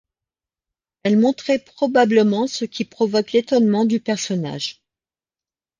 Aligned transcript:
Elle 1.03 1.19
montrait 1.19 1.59
probablement 1.59 2.47
ce 2.47 2.65
qui 2.65 2.85
provoque 2.85 3.33
l'étonnement 3.33 3.85
du 3.85 3.99
personnage. 3.99 4.81